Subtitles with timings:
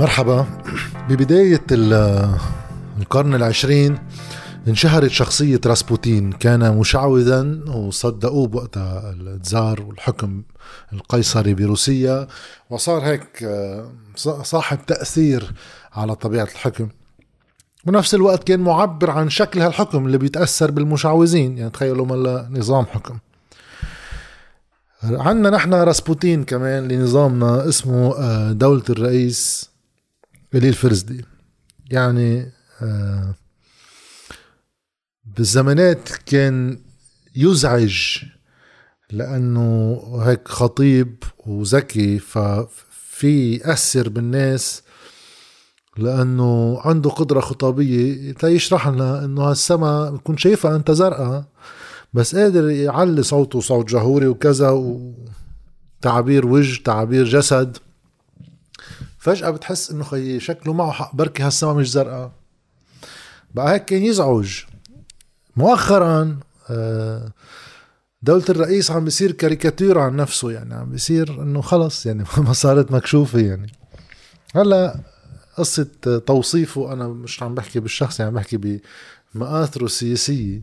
[0.00, 0.46] مرحبا.
[1.08, 1.62] ببداية
[2.98, 3.98] القرن العشرين
[4.68, 6.32] انشهرت شخصية راسبوتين.
[6.32, 10.42] كان مشعوذا وصدقوه بوقتها التزار والحكم
[10.92, 12.28] القيصري بروسيا
[12.70, 13.92] وصار هيك آه،
[14.42, 15.52] صاحب تأثير
[15.92, 16.88] على طبيعة الحكم.
[17.84, 21.58] بنفس الوقت كان معبر عن شكل هالحكم اللي بيتأثر بالمشعوذين.
[21.58, 23.18] يعني تخيلوا ملا نظام حكم.
[25.02, 29.73] عندنا نحن راسبوتين كمان لنظامنا اسمه آه، دولة الرئيس
[30.54, 31.24] إلي الفرزدي
[31.90, 33.34] يعني آه،
[35.24, 36.78] بالزمانات كان
[37.36, 38.18] يزعج
[39.10, 44.82] لأنه هيك خطيب وذكي ففي يأثر بالناس
[45.98, 48.32] لأنه عنده قدرة خطابية.
[48.32, 51.44] تيشرح لنا إنه هالسما بكون شايفها أنت زرقاء
[52.12, 57.76] بس قادر يعلي صوته صوت جهوري وكذا وتعابير وجه تعابير جسد.
[59.24, 62.32] فجأة بتحس إنه خيي شكله معه حق بركي هالسما مش زرقاء.
[63.54, 64.62] بقى هيك كان يزعج.
[65.56, 67.32] مؤخرا آه،
[68.22, 72.92] دولة الرئيس عم بيصير كاريكاتير عن نفسه يعني عم بيصير إنه خلص يعني ما صارت
[72.92, 73.72] مكشوفة يعني.
[74.54, 75.00] هلأ
[75.56, 75.88] قصة
[76.26, 78.80] توصيفه أنا مش عم بحكي بالشخص يعني عم بحكي
[79.34, 80.60] بمآثره السياسية.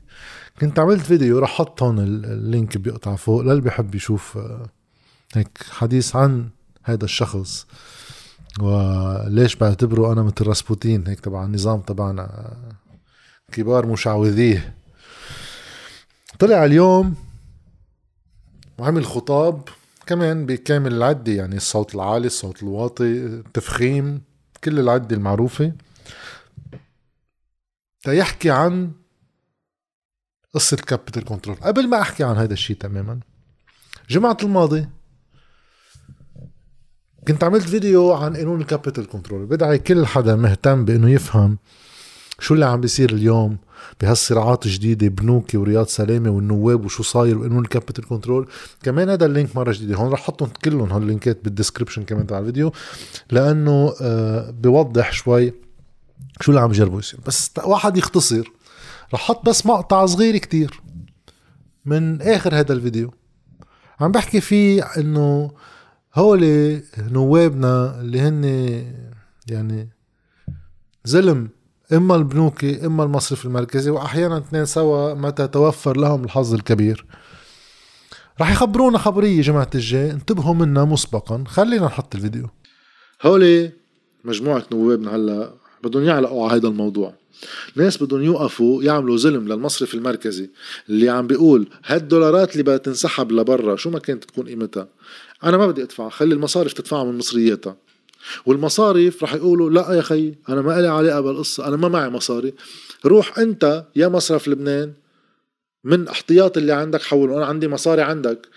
[0.60, 4.66] كنت عملت فيديو رح أحط هون اللينك بيقطع فوق للي بيحب يشوف آه،
[5.34, 6.50] هيك حديث عن
[6.84, 7.68] هذا الشخص.
[8.60, 12.58] وليش بعتبره أنا مثل راسبوتين هيك تبع النظام تبعنا.
[13.52, 14.76] كبار مشعوذيه.
[16.40, 17.16] طلع اليوم
[18.78, 19.70] وعمل خطاب
[20.06, 24.22] كمان بكامل العدة يعني الصوت العالي الصوت الواطي التفخيم
[24.64, 25.72] كل العدة المعروفة.
[28.04, 28.92] تيحكي عن
[30.54, 31.56] قصة capital control.
[31.56, 33.20] قبل ما أحكي عن هذا الشيء تماما
[34.10, 34.88] جمعة الماضي
[37.28, 41.58] كنت عملت فيديو عن قانون ال capital control بدعي كل حدا مهتم بإنه يفهم
[42.40, 43.58] شو اللي عم بيصير اليوم
[44.02, 48.48] بهالصراعات الجديده بنوكي ورياض سلامة والنواب وشو صاير وقانون ال capital control
[48.84, 52.40] كمان هذا ال link مرة جديده هون رح احطهم كلهم هاللينكات بال description كمان تبع
[52.40, 52.72] الفيديو.
[53.32, 55.54] لأنه آه بوضح شوي
[56.42, 57.20] شو اللي عم يجربوا يصير.
[57.28, 58.52] بس واحد يختصر.
[59.14, 60.82] رح أحط بس مقطع صغير كتير
[61.86, 63.14] من آخر هذا الفيديو.
[64.00, 65.52] عم بحكي فيه إنه
[66.16, 68.44] هول نوابنا اللي هن
[69.48, 69.90] يعني
[71.04, 71.50] زلم
[71.94, 77.06] إما البنوكي إما المصرف المركزي واحيانا اثنين سوا متى توفر لهم الحظ الكبير.
[78.42, 81.44] رح يخبرونا خبرية جماعة الجاي انتبهوا منا مسبقا.
[81.48, 82.50] خلينا نحط الفيديو.
[83.22, 83.72] هولي
[84.26, 87.14] مجموعة نوابنا هلأ بدهم يعلقوا على هذا الموضوع.
[87.76, 90.50] ناس بدهم يوقفوا يعملوا ظلم للمصرف المركزي
[90.90, 94.88] اللي عم بيقول هالدولارات اللي بدها تنسحب لبرا شو ما كانت تكون قيمتها؟
[95.44, 97.78] أنا ما بدي أدفع خلي المصارف تدفعها من مصرياتها.
[98.46, 102.54] والمصارف رح يقولوا لا يا خي أنا ما لي علاقة بالقصة أنا ما معي مصاري.
[103.06, 104.94] روح أنت يا مصرف لبنان
[105.84, 108.48] من احتياط اللي عندك حول أنا عندي مصاري عندك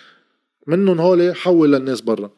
[0.66, 2.30] منهم هول حول للناس برا.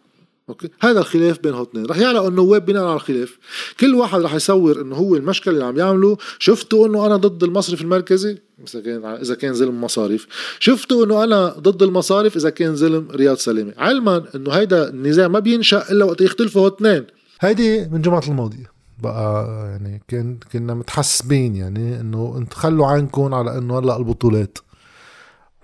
[0.48, 3.38] أوكي؟ هذا الخلاف بين اثنين رح يعلقوا النواب بناء على الخلاف.
[3.80, 6.16] كل واحد رح يصور إنه هو المشكلة اللي عم يعمله.
[6.38, 10.26] شفتوا إنه أنا ضد المصرف المركزي؟ إذا كان إذا كان ظلم مصاريف.
[10.60, 15.38] شفتوا إنه أنا ضد المصارف إذا كان ظلم رياض سلامه علما إنه هيدا النزاع ما
[15.38, 17.06] بينشأ إلا وقت يختلفوا اثنين
[17.40, 18.70] هيدي من جمعة الماضية.
[19.02, 24.58] بقى يعني كان كنا متحسبين يعني إنه انت خلوا عينكم على إنه هلأ البطولات.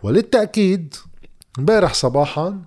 [0.03, 0.95] وللتأكيد
[1.59, 2.59] امبارح صباحا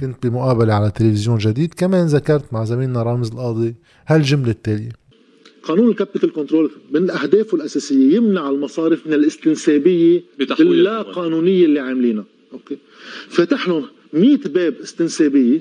[0.00, 3.74] كنت بمقابلة على تلفزيون جديد كمان ذكرت مع زميلنا رامز القاضي
[4.06, 4.92] هالجملة التالية.
[5.62, 10.22] قانون ال capital control من أهدافه الأساسية يمنع المصارف من الاستنسابية
[10.60, 12.24] اللا قانونيه اللي عاملينها.
[12.52, 12.78] okay؟
[13.28, 15.60] فتح لهم 100 باب استنسابية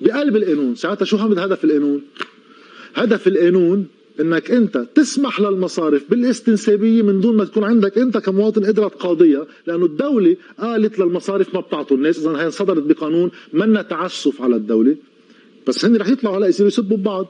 [0.00, 0.74] بقلب القانون.
[0.74, 2.02] ساعتها شو هدف القانون؟
[2.94, 3.86] هدف القانون
[4.20, 9.84] إنك أنت تسمح للمصارف بالاستنسابية من دون ما تكون عندك أنت كمواطن قدره تقاضيها لأنه
[9.84, 14.96] الدولة قالت للمصارف ما بتعطوا الناس إذا هي صدرت بقانون منا تعسف على الدولة.
[15.66, 17.26] بس هن رح يطلعوا هلا يصيروا يسبوا ببعض.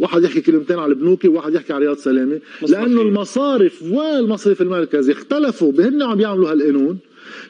[0.00, 2.40] واحد يحكي كلمتين على البنوكي وواحد يحكي على رياض سلامة.
[2.68, 6.98] لأنه المصارف والمصرف المركزي اختلفوا بهن عم يعملوا هالقانون.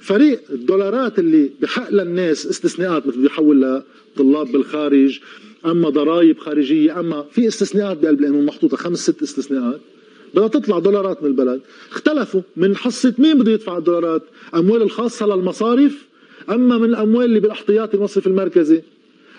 [0.00, 3.82] فريق الدولارات اللي بحق للناس استثناءات مثل بيحول
[4.16, 5.20] لطلاب بالخارج
[5.66, 9.80] أما ضرائب خارجية أما في استثناءات بقلب القانون محطوطة خمس ست استثناءات.
[10.34, 11.60] بدها تطلع دولارات من البلد.
[11.90, 14.22] اختلفوا من حصة مين بده يدفع الدولارات
[14.54, 16.06] أموال الخاصة للمصارف
[16.50, 18.82] أما من الأموال اللي بالاحتياطي المصرف المركزي.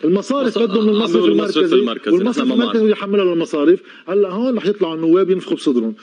[0.04, 5.30] المصارف بدهم من المصرف المركزي, المركزي والمصرف المركزي يحملها للمصارف هلأ هون رح يطلعوا النواب
[5.30, 5.94] ينفخوا بصدرهم.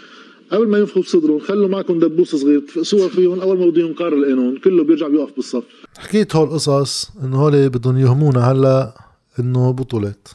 [0.53, 4.59] قبل ما ينفخوا بصدرهم خلوا معكم دبوس صغير تفقسوها فيهم أول ما بده ينقار القانون
[4.59, 5.65] كله بيرجع بيوقف بالصف.
[5.99, 8.95] حكيت هول القصص إنه هول بدهم يهمونا هلا
[9.39, 10.29] إنه بطولات.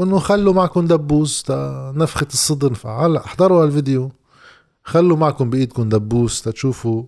[0.00, 1.44] إنه خلوا معكم دبوس
[1.94, 4.12] نفخة الصدر هلا احضروا الفيديو
[4.84, 7.04] خلوا معكم بإيدكم دبوس تشوفوا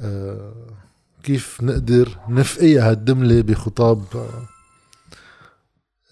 [0.00, 0.52] آه
[1.22, 4.48] كيف نقدر نفقيها هالدملة بخطاب آه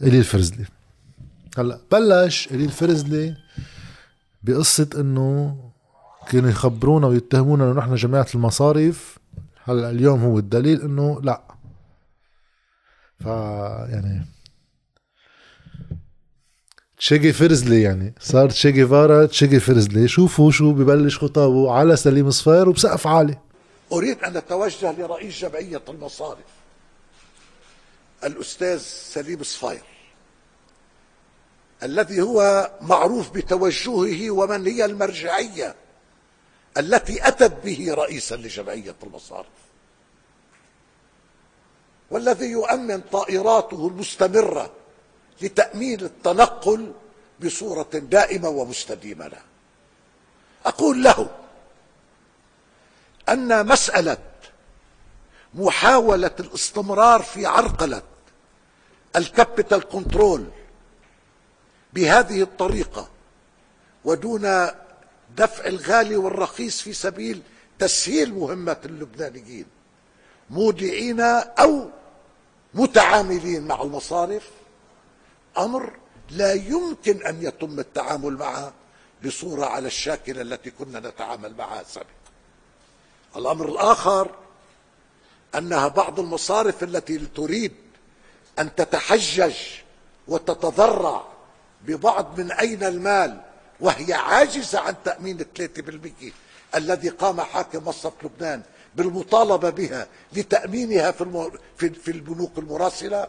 [0.02, 0.64] إلي الفرزلي.
[1.58, 3.36] هلا بلش إلي الفرزلي.
[4.44, 5.56] بقصة إنه
[6.28, 9.18] كانوا يخبرونا ويتهمونا إنه نحن جماعة المصارف
[9.64, 11.42] هلأ اليوم هو الدليل إنه لا.
[13.20, 13.26] ف
[13.92, 14.26] يعني
[16.98, 18.14] تشيجي فرزلي يعني.
[18.20, 20.08] صار تشيجي فارا تشيجي فرزلي.
[20.08, 23.38] شوفوا شو ببلش خطابه على سليم صفير وبسقف عالي.
[23.92, 26.38] أريد أن أتوجه لرئيس جمعية المصارف
[28.24, 29.93] الأستاذ سليم صفير.
[31.82, 35.74] الذي هو معروف بتوجهه ومن هي المرجعية
[36.76, 39.46] التي أتت به رئيسا لجمعية المصارف.
[42.10, 44.70] والذي يؤمن طائراته المستمرة
[45.42, 46.92] لتأمين التنقل
[47.44, 49.42] بصورة دائمة ومستديمة له.
[50.66, 51.30] أقول له
[53.28, 54.18] أن مسألة
[55.54, 58.02] محاولة الاستمرار في عرقلة
[59.16, 60.46] ال capital control
[61.94, 63.08] بهذه الطريقة
[64.04, 64.68] ودون
[65.36, 67.42] دفع الغالي والرخيص في سبيل
[67.78, 69.66] تسهيل مهمة اللبنانيين
[70.50, 71.90] مودعين أو
[72.74, 74.50] متعاملين مع المصارف
[75.58, 75.92] أمر
[76.30, 78.72] لا يمكن أن يتم التعامل معه
[79.24, 82.08] بصورة على الشاكلة التي كنا نتعامل معها سابقا.
[83.36, 84.30] الأمر الآخر
[85.54, 87.72] أنها بعض المصارف التي تريد
[88.58, 89.54] أن تتحجج
[90.28, 91.33] وتتضرع
[91.86, 93.40] ببعض من أين المال؟
[93.80, 96.30] وهي عاجزة عن تأمين الثلاثة بالمئة
[96.74, 98.62] الذي قام حاكم مصرف لبنان
[98.94, 101.10] بالمطالبة بها لتأمينها
[101.76, 103.28] في, في البنوك المراسلة؟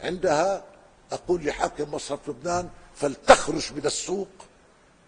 [0.00, 0.64] عندها؟
[1.12, 4.28] أقول لحاكم مصرف لبنان فلتخرج من السوق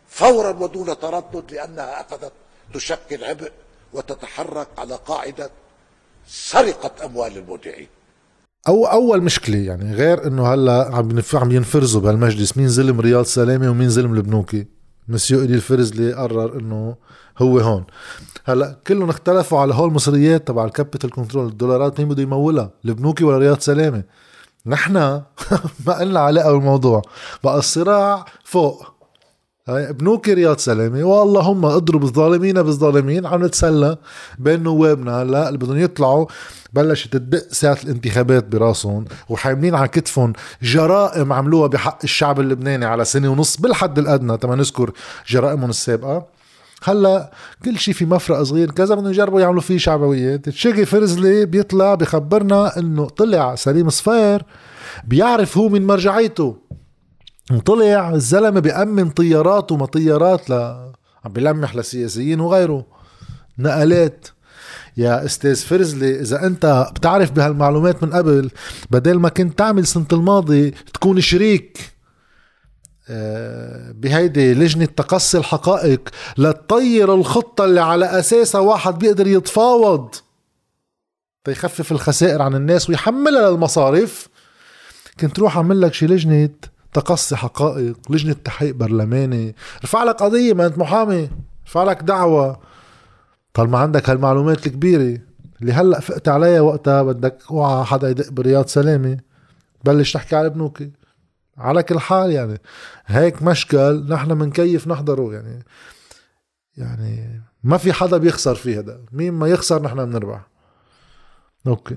[0.08, 2.32] فورا ودون تردد لأنها أخذت
[2.74, 3.52] تشكل عبء
[3.92, 5.50] وتتحرك على قاعدة
[6.28, 7.88] سرقة أموال المودعين.
[8.68, 12.56] أو أول مشكلة يعني غير إنه هلأ عم عم ينفرزوا بهالمجلس.
[12.56, 14.66] مين ظلم رياض سلامة ومين ظلم البنوكي
[15.08, 16.96] مسيو إلي الفرزلي قرر إنه
[17.38, 17.84] هو هون.
[18.44, 23.24] هلأ كلهم اختلفوا على هول المصريات تبع ال capital control الدولارات مين بده يمولها؟ البنوكي
[23.24, 24.02] ولا رياض سلامة؟
[24.66, 24.94] نحن
[25.86, 27.02] ما قلنا علاقه بالموضوع
[27.44, 28.91] بقى الصراع فوق.
[29.68, 33.96] بنوكي رياض سلامه واللهم اضرب الظالمين بالظالمين عم نتسلى
[34.38, 36.26] بين نوابنا هلا اللي بدهم يطلعوا
[36.72, 40.32] بلشت تدق ساعة الانتخابات براسهم وحاملين على كتفهم
[40.62, 44.36] جرائم عملوها بحق الشعب اللبناني على سنة ونص بالحد الأدنى.
[44.38, 44.90] تما نذكر
[45.28, 46.26] جرائمهم السابقة.
[46.84, 47.32] هلأ
[47.64, 50.48] كل شيء في مفرق صغير كذا بدهم يجربوا يعملوا فيه شعبويات.
[50.48, 54.42] تشيغي فرزلي بيطلع بخبرنا إنه طلع سليم صفير
[55.04, 56.56] بيعرف هو من مرجعيته.
[57.50, 60.52] طلع الزلمة بيأمن طيارات وما طيارات ل
[61.24, 62.86] عم بيلمح لسياسيين وغيره.
[63.58, 64.28] نقلات.
[64.96, 68.50] يا أستاذ فرزلي إذا أنت بتعرف بهالمعلومات من قبل
[68.90, 71.92] بدل ما كنت تعمل سنة الماضي تكون شريك
[73.08, 76.08] آه، بهيدي لجنة تقصي الحقائق
[76.38, 80.14] لتطير الخطة اللي على أساسها واحد بيقدر يتفاوض.
[81.44, 84.28] تيخفف الخسائر عن الناس ويحملها للمصارف
[85.20, 86.50] كنت روح أعمل لك شي لجنة
[86.92, 89.54] تقصي حقائق لجنة تحقيق برلماني.
[89.84, 91.30] رفع لك قضية ما انت محامي.
[91.66, 92.60] رفع لك دعوة.
[93.54, 95.18] طالما عندك هالمعلومات الكبيرة.
[95.60, 99.18] اللي هلأ فقت عليها وقتها بدك اوعى حدا يدق برياض سلامة
[99.84, 100.90] بلش تحكي على بنوكي
[101.58, 102.60] على كل حال يعني
[103.06, 105.64] هيك مشكل نحن منكيف نحضره يعني.
[106.76, 110.40] يعني ما في حدا بيخسر فيه هذا مين ما يخسر نحن بنربح.
[111.66, 111.96] okay.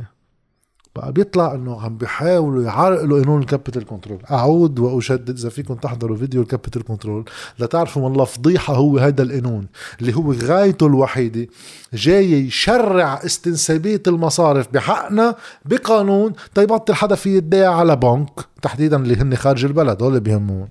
[0.96, 4.20] بقى بيطلع إنه عم بيحاولوا يعرقلوا قانون ال capital control.
[4.32, 7.26] أعود وأشدد إذا فيكم تحضروا فيديو ال capital control
[7.60, 9.68] لتعرفوا والله فضيحه هو هذا القانون
[10.02, 11.48] اللي هو غايته الوحيدة
[11.94, 15.36] جاي يشرع استنسابية المصارف بحقنا
[15.66, 16.34] بقانون.
[16.56, 20.68] تيبطل حدا في يدعي على بنك؟ تحديدا اللي هن خارج البلد هول بيهمون.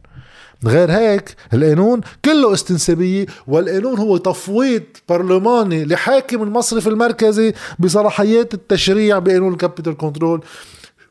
[0.65, 9.53] غير هيك القانون كله استنسابية والقانون هو تفويض برلماني لحاكم المصرف المركزي بصلاحيات التشريع بقانون
[9.53, 10.45] ال capital control.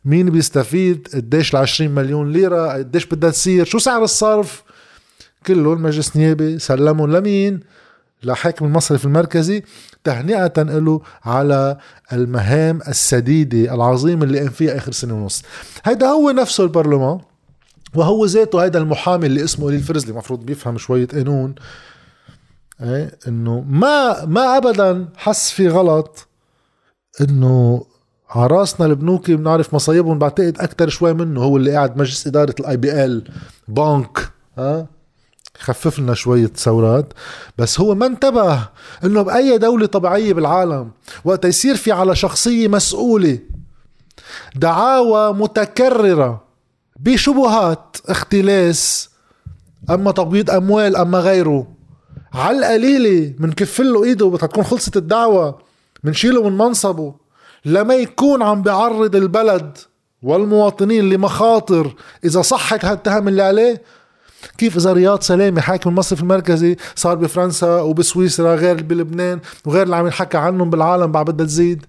[0.05, 4.63] مين بيستفيد؟ قديش ال 20 مليون ليرة؟ قديش بدها تصير؟ شو سعر الصرف؟
[5.47, 7.59] كله المجلس النيابي سلموا لمين؟
[8.23, 9.63] لحاكم المصرف المركزي
[10.03, 11.77] تهنئة له على
[12.13, 15.43] المهام السديدة العظيمة اللي قام فيها آخر سنة ونص.
[15.83, 17.19] هيدا هو نفسه البرلمان.
[17.95, 21.55] وهو ذاته هذا المحامي اللي اسمه إيلي فرزلي المفروض بيفهم شوية قانون
[22.81, 26.27] إيه إنه ما ما ابدا حس في غلط
[27.21, 27.85] إنه
[28.29, 33.31] عراسنا البنوكي بنعرف مصايبهم بعتقد أكثر شوي منه هو اللي قاعد مجلس إدارة ال
[33.67, 34.87] IBL Bank ها؟
[35.59, 37.13] خفف لنا شوية ثورات.
[37.57, 38.69] بس هو ما انتبه
[39.03, 40.91] إنه بأي دولة طبيعية بالعالم
[41.25, 43.39] وقت يصير في على شخصية مسؤولة
[44.55, 46.43] دعاوى متكررة.
[46.99, 49.09] بشبهات اختلاس
[49.89, 51.67] أما تقبيض أموال أما غيره.
[52.33, 55.59] على القليلة منكفل له إيده بتكون خلصت الدعوة
[56.03, 57.15] منشيله من منصبه.
[57.65, 59.77] لما يكون عم بيعرض البلد
[60.23, 61.95] والمواطنين لمخاطر
[62.25, 63.81] إذا صحت هالتهم اللي عليه
[64.57, 70.05] كيف إذا رياض سلامة حاكم المصرف المركزي صار بفرنسا وبسويسرا غير بلبنان وغير اللي عم
[70.05, 71.85] ينحكى عنهم بالعالم بعد بدها تزيد؟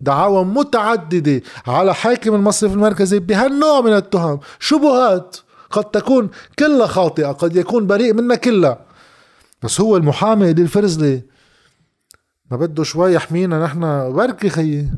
[0.00, 4.40] دعاوى متعددة على حاكم المصرف المركزي بهالنوع من التهم.
[4.60, 5.36] شبهات
[5.70, 8.78] قد تكون كلها خاطئة قد يكون بريء منها كلها.
[9.62, 11.22] بس هو المحامي الفرزلي
[12.50, 14.90] ما بده شوي يحمينا نحن بركي خيي.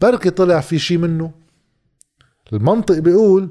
[0.00, 1.30] بركي طلع في شي منه.
[2.52, 3.50] المنطق بيقول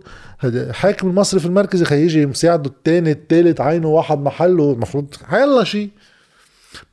[0.71, 5.89] حاكم المصرف المركزي خيجي مساعده الثاني الثالث عينه واحد محله المفروض حيلا شيء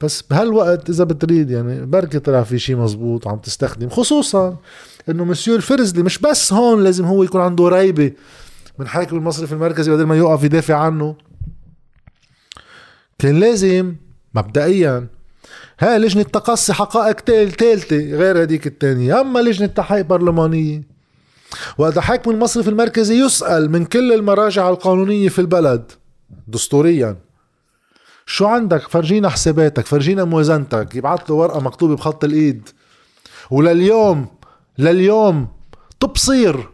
[0.01, 4.57] بس بهالوقت إذا بتريد يعني بركي طلع في شيء مزبوط عم تستخدم خصوصا
[5.09, 8.13] إنه مسيو الفرزلي مش بس هون لازم هو يكون عنده ريبة
[8.79, 11.17] من حاكم المصرف المركزي بدل ما يوقف يدافع عنه.
[13.19, 13.95] كان لازم
[14.35, 15.07] مبدئيا
[15.81, 20.83] هاي لجنة تقصي حقائق ثالثة غير هذيك الثانية أما لجنة تحقيق برلمانية
[21.79, 25.93] وهذا حاكم المصرف المركزي يسأل من كل المراجع القانونية في البلد
[26.49, 27.17] دستوريا
[28.27, 30.95] شو عندك؟ فرجينا حساباتك فرجينا موازنتك.
[30.95, 32.69] يبعث له ورقة مكتوبة بخط الإيد.
[33.51, 34.27] ولليوم
[34.79, 35.49] لليوم
[36.01, 36.69] تبصير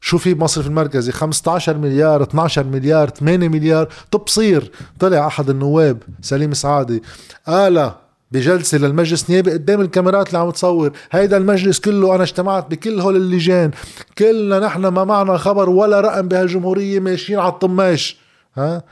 [0.00, 3.88] شو في بمصرف المركزي؟ 15 مليار 12 مليار 8 مليار.
[4.10, 7.02] تبصير طلع أحد النواب سليم سعادي
[7.46, 7.92] قال
[8.32, 13.16] بجلسة للمجلس نيابي قدام الكاميرات اللي عم تصور هيدا المجلس كله أنا اجتمعت بكل هول
[13.16, 13.70] اللجان.
[14.18, 18.16] كلنا نحن ما معنا خبر ولا رقم بهالجمهورية ماشيين على الطماش.
[18.56, 18.82] ها؟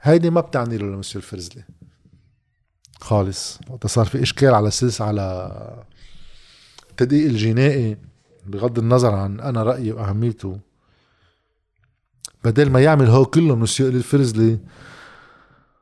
[0.00, 1.64] هيدي ما بتعني له لمسيو الفرزلي.
[3.00, 3.58] خالص.
[3.70, 5.86] وقت صار في إشكال على سلس على
[6.90, 7.96] التدقيق الجنائي
[8.46, 10.60] بغض النظر عن أنا رأيي وأهميته.
[12.44, 14.60] بدل ما يعمل هو كله مسيو الفرزلي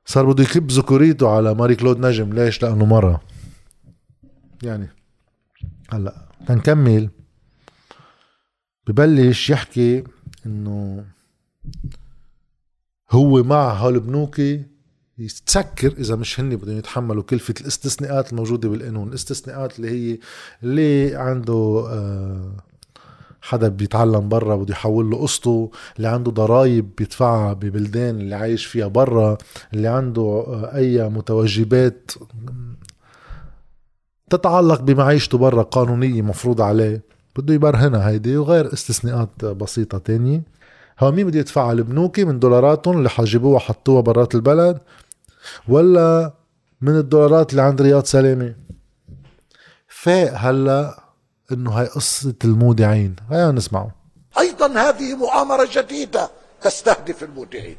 [0.07, 2.33] صار بده يكب ذكوريته على ماري كلود نجم.
[2.33, 3.21] ليش؟ لأنه مرة.
[4.63, 4.89] يعني
[5.93, 7.11] هلأ تنكمل.
[8.87, 10.05] ببلش يحكي
[10.47, 11.05] إنه
[13.11, 14.65] هو مع هالبنوكي
[15.19, 19.09] يتسكر إذا مش هن بدهم يتحملوا كلفة الاستثناءات الموجودة بالقانون.
[19.09, 20.19] الاستثناءات اللي هي
[20.63, 22.57] اللي عنده آه
[23.43, 28.87] حدا بيتعلم برا بده يحول له قسطه اللي عنده ضرائب بيدفعها ببلدان اللي عايش فيها
[28.87, 29.39] برا
[29.75, 32.11] اللي عنده آه، أي متوجبات
[34.31, 37.03] تتعلق بمعيشته برا قانونية مفروض عليه.
[37.37, 40.43] بده يبرهنها هيدي وغير استثناءات بسيطة تانية.
[41.01, 44.79] هو مين بده يدفعها البنوكي من دولاراتهم اللي حجبوها حطوها برات البلد
[45.69, 46.33] ولا
[46.81, 48.55] من الدولارات اللي عند رياض سلامة
[49.89, 51.05] فاق هلا
[51.53, 53.17] إنه هاي قصة المودعين.
[53.31, 53.91] خلينا نسمعه
[54.39, 56.31] أيضا هذه مؤامرة جديدة
[56.63, 57.77] تستهدف المودعين.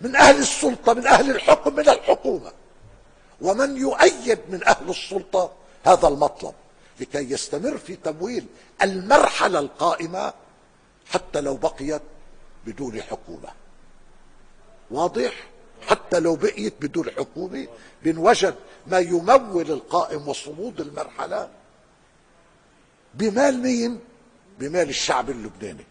[0.00, 2.52] من أهل السلطة من أهل الحكم من الحكومة.
[3.40, 5.50] ومن يؤيد من أهل السلطة
[5.86, 6.54] هذا المطلب
[7.00, 8.46] لكي يستمر في تمويل
[8.82, 10.32] المرحلة القائمة
[11.06, 12.02] حتى لو بقيت
[12.66, 13.48] بدون حكومة.
[14.90, 15.32] واضح؟
[15.86, 17.66] حتى لو بقيت بدون حكومة
[18.04, 18.54] بنوجد
[18.86, 21.48] ما يمول القائم وصمود المرحلة
[23.14, 23.98] بمال مين؟
[24.60, 25.84] بمال الشعب اللبناني.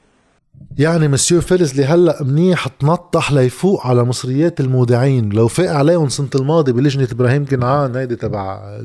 [0.78, 5.30] يعني مسيو فيلز هلأ منيح تنطح ليفوق على مصريات المودعين.
[5.30, 8.80] لو فاق عليهم سنة الماضي بلجنة إبراهيم كنعان هيدي تبع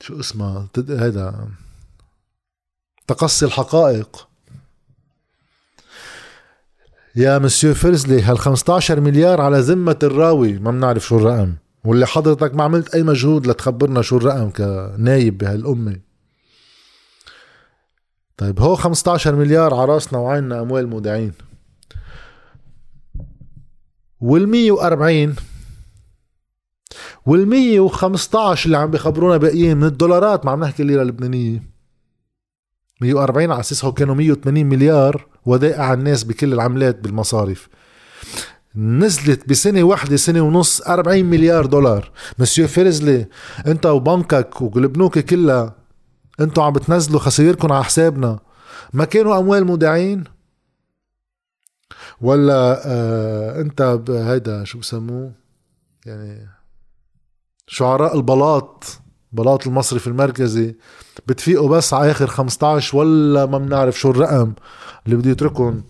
[0.00, 1.48] شو اسمها؟ هيدا
[3.06, 4.29] تقصي الحقائق.
[7.16, 10.58] يا مسيو فرزلي هال 15 مليار على ذمة الراوي.
[10.58, 11.54] ما بنعرف شو الرقم.
[11.84, 16.00] واللي حضرتك ما عملت أي مجهود لتخبرنا شو الرقم كنايب بهالأمة.
[18.36, 21.32] طيب هو 15 مليار على راسنا وعيننا أموال مودعين.
[24.20, 25.34] وال 140
[27.26, 31.69] وال 115 اللي عم بيخبرونا باقيين من الدولارات ما عم نحكي الليرة اللبنانية.
[33.00, 37.68] 140 على أساس كانوا 180 مليار ودائع على الناس بكل العملات بالمصارف
[38.76, 42.10] نزلت بسنة واحدة سنة ونص 40 مليار دولار.
[42.38, 43.26] مسيو فيرزلي
[43.66, 45.76] أنت وبنكك والبنوك كلها
[46.40, 48.38] أنتوا عم بتنزلوا خسائركم على حسابنا.
[48.92, 50.24] ما كانوا أموال مودعين؟
[52.20, 55.32] ولا آه أنت هيدا شو بسموه؟
[56.06, 56.48] يعني
[57.66, 58.84] شعراء البلاط.
[59.32, 60.76] بلاط المصرف المركزي
[61.26, 64.52] بتفيقوا بس على آخر 15 ولا ما بنعرف شو الرقم
[65.06, 65.82] اللي بده يتركهم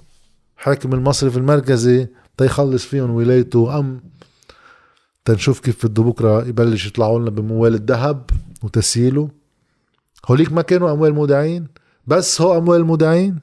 [0.57, 3.79] حاكم المصرف المركزي تيخلص فيهم ولايته.
[3.79, 4.01] أم
[5.25, 8.31] تنشوف كيف بده بكرة يبلش يطلعوا لنا بموال الذهب
[8.63, 9.29] وتسييله.
[10.29, 11.69] هوليك ما كانوا أموال مودعين
[12.07, 13.39] بس هو أموال مودعين.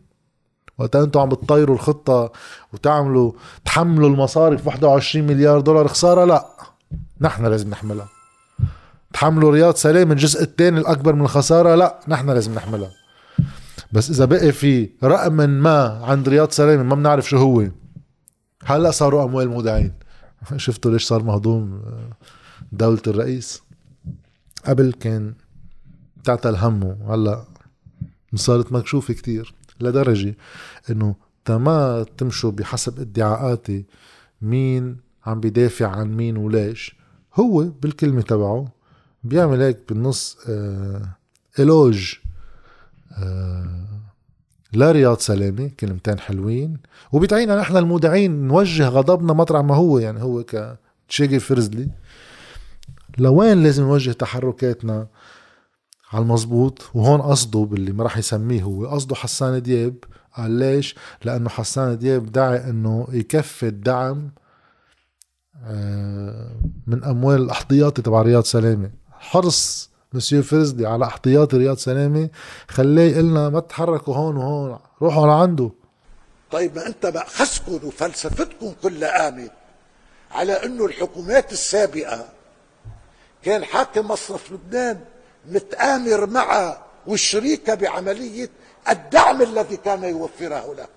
[0.77, 2.31] وقت أنتم عم بتطيروا الخطة
[2.73, 3.31] وتعملوا
[3.65, 6.45] تحملوا المصارف 21 مليار دولار خسارة لا.
[7.21, 8.16] نحن لازم نحملها.
[9.17, 12.91] تحملوا رياض سلام الجزء الثاني الأكبر من الخسارة؟ لا نحن لازم نحملها.
[13.91, 17.67] بس إذا بقي في رقم ما عند رياض سلامه ما بنعرف شو هو.
[18.65, 19.93] هلأ صاروا أموال مودعين.
[20.55, 22.09] شفتوا ليش صار مهضوم آه،
[22.71, 23.61] دولة الرئيس؟
[24.65, 25.33] قبل كان
[26.23, 26.97] تعتل همه.
[27.09, 27.45] هلأ
[28.35, 30.35] صارت مكشوفة كتير لدرجة
[30.89, 33.85] إنه تما تمشوا بحسب ادعاءاتي
[34.41, 36.95] مين عم بيدافع عن مين وليش
[37.35, 38.76] هو بالكلمة تبعه
[39.27, 41.01] بيعمل هيك بالنص آه
[41.59, 42.13] إلوج
[43.17, 43.87] آه
[44.73, 46.77] لرياض سلامة كلمتين حلوين.
[47.11, 51.89] وبتعينا نحن المودعين نوجه غضبنا مطرح ما هو يعني هو كتشيجي فرزلي.
[53.17, 55.07] لوين لازم نوجه تحركاتنا
[56.13, 58.85] على المزبوط؟ وهون قصده باللي ما راح يسميه هو.
[58.85, 59.95] قصده حسان دياب.
[60.37, 64.31] قال ليش؟ لأنه حسان دياب دعي إنه يكفي الدعم
[65.63, 66.51] آه،
[66.87, 68.91] من أموال الاحتياطي تبع رياض سلامة.
[69.19, 72.29] حرص مسيو فرزدي على احتياطي رياض سلامه
[72.67, 75.71] خليه يقلنا ما تتحركوا هون وهون روحوا لعنده.
[76.51, 79.51] طيب ما انت خسكم وفلسفتكم كلها قامت
[80.31, 82.25] على انه الحكومات السابقة
[83.43, 84.99] كان حاكم مصرف لبنان
[85.51, 88.49] متآمر معه والشريكة بعملية
[88.89, 90.87] الدعم الذي كان يوفره له.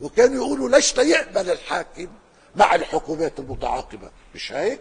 [0.00, 2.08] وكانوا يقولوا ليش لا يقبل الحاكم
[2.56, 4.80] مع الحكومات المتعاقبة؟ مش هيك؟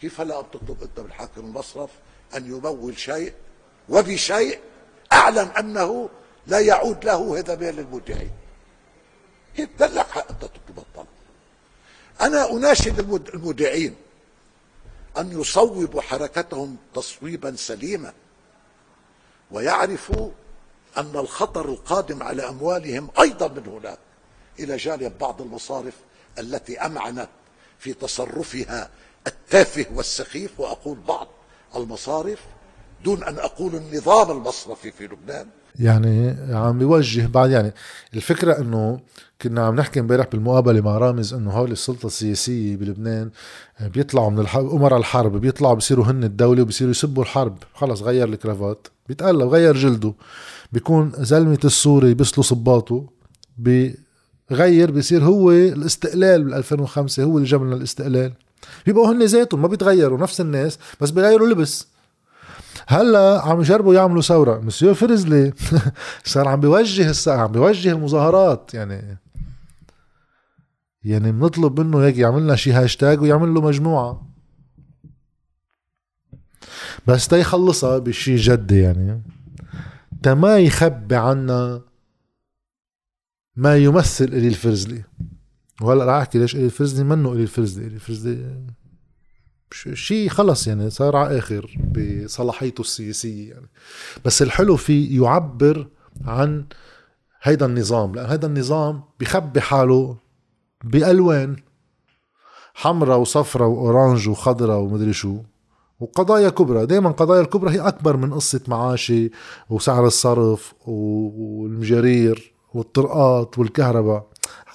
[0.00, 1.90] كيف هلا بتطلب أنت من حاكم المصرف
[2.36, 3.34] أن يمول شيء؟
[3.88, 4.60] وبشيء
[5.12, 6.08] أعلم أنه
[6.46, 8.30] لا يعود له هذا مال المودعين
[9.56, 11.06] كيف دلك حق أنت تطلب الطلب.
[12.20, 12.98] أنا أناشد
[13.34, 13.96] المودعين
[15.18, 18.12] أن يصوبوا حركتهم تصويبا سليما
[19.50, 20.30] ويعرفوا
[20.98, 23.98] أن الخطر القادم على أموالهم أيضا من هناك
[24.58, 25.94] إلى جانب بعض المصارف
[26.38, 27.28] التي أمعنت
[27.78, 28.90] في تصرفها
[29.50, 31.28] التافه والسخيف وأقول بعض
[31.76, 32.38] المصارف
[33.04, 35.46] دون أن أقول النظام المصرفي في لبنان.
[35.78, 37.72] يعني عم بيوجه بعد يعني
[38.14, 39.00] الفكرة إنه
[39.42, 43.30] كنا عم نحكي امبارح بالمقابلة مع رامز إنه هول السلطة السياسية بلبنان
[43.80, 47.58] بيطلعوا من الحرب امراء الحرب بيطلعوا بيصيروا هن الدولة وبيصيروا يسبوا الحرب.
[47.74, 50.14] خلص غير الكرافات بيتقلب غير جلده.
[50.72, 53.06] بيكون زلمة السوري بيسلو صباطه
[53.58, 58.32] بغير بيصير هو الاستقلال بال 2005 هو اللي جاب لنا الاستقلال.
[58.86, 61.88] بيبقوا هن ذاتهم ما بيتغيروا نفس الناس بس بيغيروا لبس.
[62.86, 64.58] هلأ عم يجربوا يعملوا ثورة.
[64.58, 65.52] مسيو فرزلي
[66.24, 68.74] صار عم بيوجه عم بيوجه المظاهرات.
[68.74, 69.18] يعني
[71.04, 74.26] يعني بنطلب منه هيك يعمل لنا شي هاشتاج ويعمل له مجموعة.
[77.06, 79.22] بس تيخلصها بشي جدي يعني.
[80.22, 81.80] تما يخبي عنا
[83.56, 85.04] ما يمثل إلي الفرزلي.
[85.80, 88.60] وهلأ رح أحكي ليش إلي الفرزلي منه إلي الفرزلي إلي الفرزلي
[89.94, 93.66] شيء خلص يعني صار على آخر بصلاحيته السياسية يعني.
[94.24, 95.88] بس الحلو فيه يعبر
[96.24, 96.64] عن
[97.42, 100.16] هيدا النظام لأن هيدا النظام بخبي حاله
[100.84, 101.56] بألوان
[102.74, 105.42] حمراء وصفراء وأورانج وخضراء ومدري شو.
[106.00, 109.30] وقضايا كبرى دائما قضايا الكبرى هي أكبر من قصة معاشي
[109.70, 114.29] وسعر الصرف والمجارير والطرقات والكهرباء.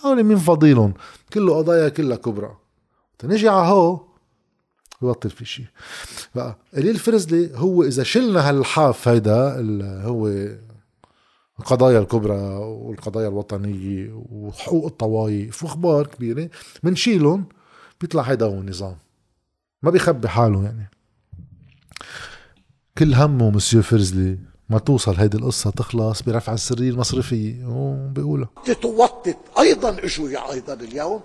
[0.05, 0.93] هول مين فضيلهم
[1.33, 2.57] كله قضايا كلها كبرى.
[3.19, 3.99] تنجي على هو
[5.01, 5.65] ببطل في شيء
[6.35, 10.27] بقى قليل فرزلي هو إذا شلنا هالحاف هيدا اللي هو
[11.59, 16.49] القضايا الكبرى والقضايا الوطنية وحقوق الطوائف وأخبار كبيرة
[16.83, 17.45] بنشيلهم
[18.01, 18.97] بيطلع هيدا هو النظام.
[19.83, 20.89] ما بيخبي حاله يعني.
[22.97, 24.39] كل همه مسيو فرزلي
[24.69, 31.21] ما توصل هيدي القصة تخلص برفع السرية المصرفية وبيقولها تتوطت أيضا إجوا أيضا اليوم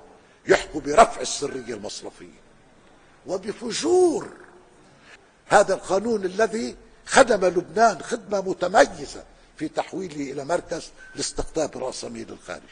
[0.49, 2.41] يحكوا برفع السرية المصرفية.
[3.27, 4.29] وبفجور
[5.47, 6.77] هذا القانون الذي
[7.07, 9.25] خدم لبنان خدمة متميزة
[9.57, 12.63] في تحويله إلى مركز لاستقطاب رأسمال الخارج.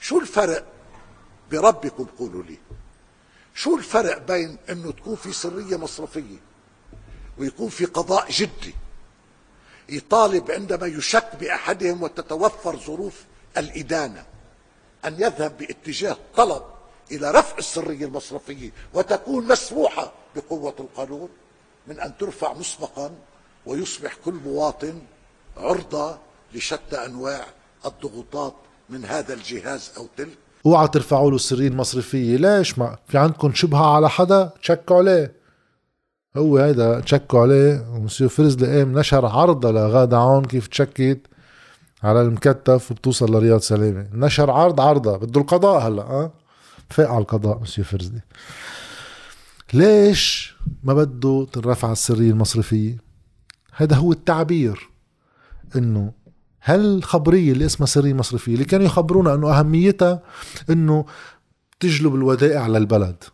[0.00, 0.64] شو الفرق
[1.50, 2.58] بربكم قولوا لي؟
[3.54, 6.38] شو الفرق بين إنه تكون في سرية مصرفية
[7.38, 8.74] ويكون في قضاء جدي؟
[9.90, 13.24] يطالب عندما يشك بأحدهم وتتوفر ظروف
[13.56, 14.24] الإدانة
[15.04, 16.62] أن يذهب باتجاه طلب
[17.12, 21.28] إلى رفع السرية المصرفية وتكون مسموحة بقوة القانون
[21.86, 23.10] من أن ترفع مسبقا
[23.66, 25.02] ويصبح كل مواطن
[25.56, 26.18] عرضة
[26.54, 27.46] لشتى أنواع
[27.86, 28.54] الضغوطات
[28.88, 30.38] من هذا الجهاز أو تلك.
[30.66, 35.39] أوعى ترفعوا له السرية المصرفية ليش ما؟ في عندكم شبهة على حدا؟ تشكوا عليه.
[36.36, 41.20] هو هيدا تشكوا عليه ومسيو فرزلي قام نشر عرضة لغادة عون كيف تشكت
[42.02, 46.32] على المكتف وبتوصل لرياض سلامة نشر عرض عرضة بده القضاء هلأ آه
[46.90, 48.20] فاق على القضاء مسيو فرزلي
[49.72, 52.96] ليش ما بده تنرفع السرية المصرفية؟
[53.72, 54.90] هذا هو التعبير
[55.76, 56.12] إنه
[56.60, 60.22] هل الخبرية اللي اسمها سرية مصرفية اللي كانوا يخبرونا إنه أهميتها
[60.70, 61.04] إنه
[61.80, 63.24] تجلب الودائع للبلد؟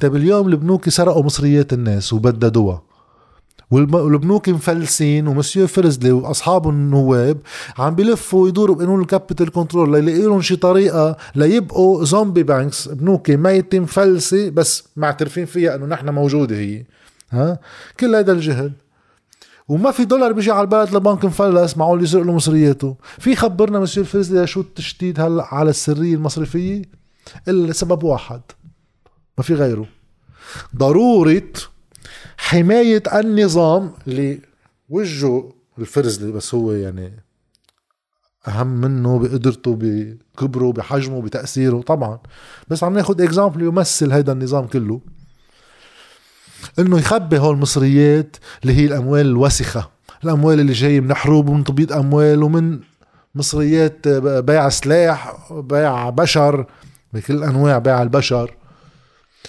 [0.00, 2.82] طيب اليوم البنوك سرقوا مصريات الناس وبددوها
[3.70, 7.38] والبنوك مفلسين ومسيو فرزلي واصحاب النواب
[7.78, 13.30] عم بيلفوا ويدوروا بقانون ال capital control ليلاقي لهم شي طريقة ليبقوا zombie banks بنوك
[13.30, 16.84] ميتة مفلسه بس معترفين فيها إنه نحن موجودة هي.
[17.30, 17.58] ها؟
[18.00, 18.72] كل هذا الجهل.
[19.68, 22.96] وما في دولار بيجي على البلد لبنك مفلس معقول يسرق له مصرياته.
[23.18, 26.82] في خبرنا مسيو الفرزلي شو التشديد هلأ على السرية المصرفية؟
[27.48, 28.40] إلا لسبب واحد.
[29.38, 29.86] ما في غيره.
[30.76, 31.42] ضرورة
[32.36, 34.40] حماية النظام اللي
[34.88, 37.12] وجهه الفرزلي بس هو يعني
[38.48, 42.18] أهم منه بقدرته بكبره بحجمه بتأثيره طبعا.
[42.68, 45.00] بس عم ناخذ اكزامبل يمثل هيدا النظام كله.
[46.78, 49.90] إنه يخبي هول المصريات اللي هي الأموال الوسخة
[50.24, 52.80] الأموال اللي جاية من حروب ومن تبييض أموال ومن
[53.34, 56.66] مصريات بيع سلاح بيع بشر
[57.12, 58.56] بكل أنواع بيع البشر.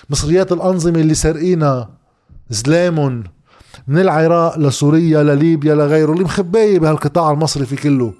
[0.09, 1.89] مصريات الأنظمة اللي سارقينها
[2.49, 3.23] زلامن
[3.87, 8.13] من العراق لسوريا لليبيا لغيره اللي مخباية بهالقطاع المصرفي كله.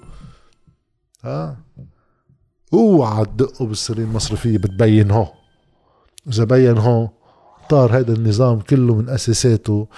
[1.24, 1.56] ها
[2.72, 5.32] أوعى تدقوا بالسرية المصرفية بتبين هو
[6.28, 7.08] إذا بين هو
[7.68, 9.88] طار هذا النظام كله من أساساته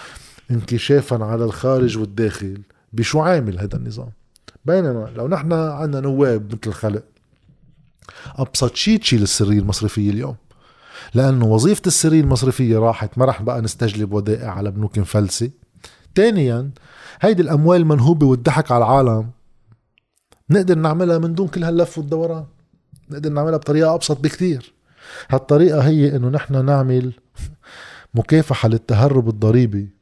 [0.50, 2.62] انكشافا على الخارج والداخل.
[2.92, 4.10] بشو عامل هذا النظام؟
[4.64, 7.02] بينما لو نحن عندنا نواب مثل الخلق
[8.36, 10.36] أبسط شيء تشيل السرية المصرفية اليوم.
[11.14, 15.50] لأنه وظيفة السرية المصرفية راحت ما راح بقى نستجلب ودائع على بنوك مفلسة.
[16.14, 16.70] ثانيا
[17.20, 19.30] هيدي الأموال المنهوبة والضحك على العالم
[20.50, 22.44] نقدر نعملها من دون كل هاللف والدوران.
[23.10, 24.72] نقدر نعملها بطريقة أبسط بكتير.
[25.30, 27.12] هالطريقة هي إنه نحن نعمل
[28.14, 29.97] مكافحة للتهرب الضريبي.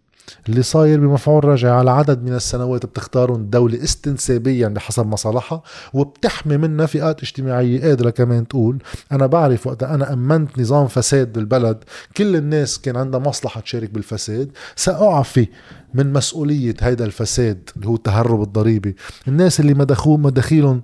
[0.49, 5.62] اللي صاير بمفعول رجعي على عدد من السنوات بتختارهم الدولة استنسابيا بحسب مصالحها
[5.95, 7.81] وبتحمي منها فئات اجتماعية.
[7.83, 11.85] قادرة كمان تقول أنا بعرف وقت أنا أمنت نظام فساد بالبلد.
[12.17, 14.51] كل الناس كان عندها مصلحة تشارك بالفساد.
[14.77, 15.49] سأعفي
[15.95, 18.97] من مسؤولية هيدا الفساد اللي هو التهرب الضريبي.
[19.29, 20.83] الناس اللي مدخول مداخيلهم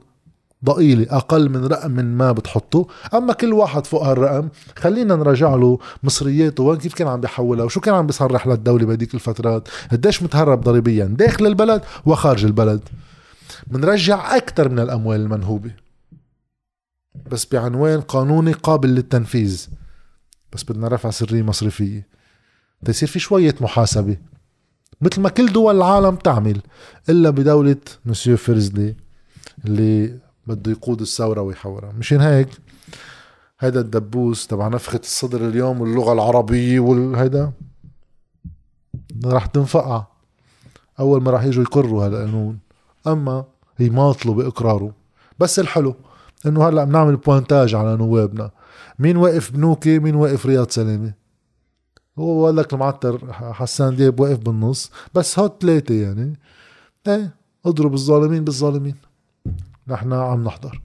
[0.65, 2.87] ضئيلة أقل من رقم ما بتحطه.
[3.15, 7.81] أما كل واحد فوق هالرقم خلينا نراجع له مصرياته وين كيف كان عم بيحولها وشو
[7.81, 12.81] كان عم بيصرح للدولة بهديك الفترات قديش متهرب ضريبيا داخل البلد وخارج البلد.
[13.71, 15.71] منرجع أكثر من الأموال المنهوبة.
[17.31, 19.67] بس بعنوان قانوني قابل للتنفيذ.
[20.53, 22.07] بس بدنا رفع سرية مصرفية.
[22.85, 24.17] تيصير في شوية محاسبة.
[25.01, 26.61] مثل ما كل دول العالم تعمل
[27.09, 28.95] إلا بدولة مسيو فرزلي
[29.65, 31.93] اللي بده يقود الثورة ويحورها.
[31.93, 32.49] مشان هيك
[33.61, 37.53] هيدا الدبوس تبع نفخة الصدر اليوم واللغة العربية والهيدا
[39.25, 40.05] راح تنفقع.
[41.01, 42.59] أول ما راح يجوا يقروا هذا القانون
[43.07, 43.45] أما
[43.81, 44.95] يماطلوا بإقراره.
[45.39, 45.95] بس الحلو
[46.47, 48.51] إنه هلأ بنعمل بوانتاج على نوابنا.
[48.99, 51.13] مين واقف بنوكي مين واقف رياض سلامة
[52.19, 54.91] هو قال لك المعتر حسان دياب واقف بالنص.
[55.15, 56.39] بس هاد ثلاثة يعني.
[57.07, 57.35] إيه
[57.67, 58.95] اضرب الظالمين بالظالمين.
[59.87, 60.83] نحن عم نحضر.